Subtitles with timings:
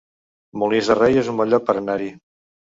[0.61, 2.11] Molins de Rei es un bon lloc per anar-hi